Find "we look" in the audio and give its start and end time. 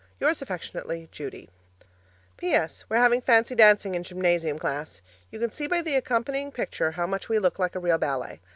7.29-7.59